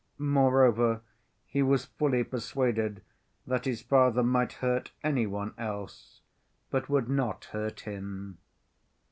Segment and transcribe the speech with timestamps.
[0.17, 1.01] Moreover,
[1.45, 3.03] he was fully persuaded
[3.45, 6.21] that his father might hurt any one else,
[6.71, 8.39] but would not hurt him.